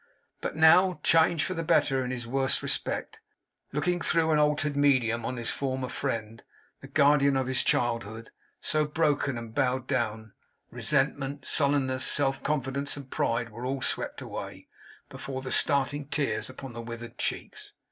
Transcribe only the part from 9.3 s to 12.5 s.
and bowed down; resentment, sullenness, self